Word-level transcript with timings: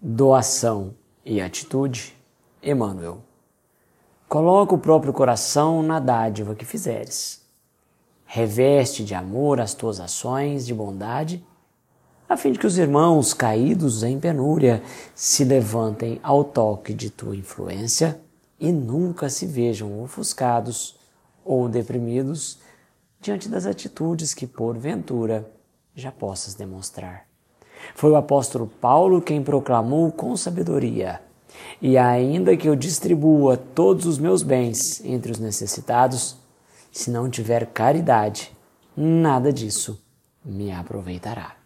doação 0.00 0.94
e 1.24 1.40
atitude, 1.40 2.14
Emmanuel. 2.62 3.22
Coloca 4.28 4.74
o 4.74 4.78
próprio 4.78 5.12
coração 5.12 5.82
na 5.82 5.98
dádiva 5.98 6.54
que 6.54 6.64
fizeres. 6.64 7.44
Reveste 8.24 9.04
de 9.04 9.14
amor 9.14 9.60
as 9.60 9.72
tuas 9.72 10.00
ações 10.00 10.66
de 10.66 10.74
bondade, 10.74 11.44
a 12.28 12.36
fim 12.36 12.52
de 12.52 12.58
que 12.58 12.66
os 12.66 12.76
irmãos 12.76 13.32
caídos 13.32 14.02
em 14.02 14.18
penúria 14.18 14.82
se 15.14 15.44
levantem 15.44 16.18
ao 16.22 16.42
toque 16.42 16.92
de 16.92 17.08
tua 17.08 17.36
influência 17.36 18.20
e 18.58 18.72
nunca 18.72 19.30
se 19.30 19.46
vejam 19.46 20.02
ofuscados 20.02 20.98
ou 21.44 21.68
deprimidos 21.68 22.58
diante 23.20 23.48
das 23.48 23.64
atitudes 23.64 24.34
que, 24.34 24.46
porventura, 24.46 25.48
já 25.94 26.10
possas 26.10 26.54
demonstrar. 26.54 27.26
Foi 27.94 28.10
o 28.10 28.16
apóstolo 28.16 28.66
Paulo 28.80 29.20
quem 29.20 29.42
proclamou 29.42 30.10
com 30.10 30.36
sabedoria: 30.36 31.20
E 31.80 31.96
ainda 31.96 32.56
que 32.56 32.68
eu 32.68 32.76
distribua 32.76 33.56
todos 33.56 34.06
os 34.06 34.18
meus 34.18 34.42
bens 34.42 35.04
entre 35.04 35.32
os 35.32 35.38
necessitados, 35.38 36.36
se 36.90 37.10
não 37.10 37.28
tiver 37.28 37.66
caridade, 37.66 38.52
nada 38.96 39.52
disso 39.52 40.00
me 40.44 40.72
aproveitará. 40.72 41.65